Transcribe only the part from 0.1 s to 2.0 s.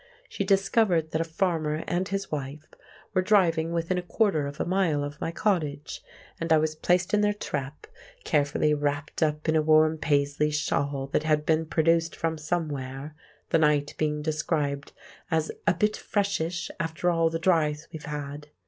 She discovered that a farmer